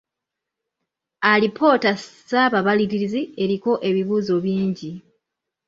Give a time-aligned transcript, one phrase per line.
[1.31, 4.91] Alipoota ssaababalirizi eriko ebibuuzo bingi.